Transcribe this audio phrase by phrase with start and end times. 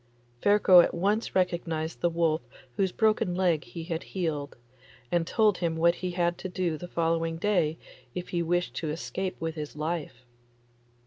[0.41, 2.41] Ferko at once recognised the wolf
[2.75, 4.57] whose broken leg he had healed,
[5.11, 7.77] and told him what he had to do the following day
[8.15, 10.25] if he wished to escape with his life.